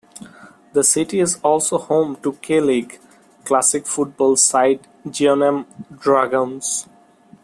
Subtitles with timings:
[0.73, 2.99] The city is also home to K League
[3.45, 6.87] Classic football side Jeonnam Dragons.